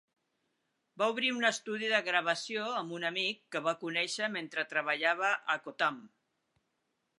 Va 1.01 1.09
obrir 1.11 1.27
un 1.39 1.45
estudi 1.49 1.89
de 1.91 1.99
gravació 2.07 2.65
amb 2.79 2.97
un 2.99 3.05
amic 3.11 3.43
que 3.57 3.63
va 3.69 3.75
conèixer 3.85 4.33
mentre 4.39 4.67
treballava 4.75 5.33
a 5.57 5.61
Kotam. 5.69 6.05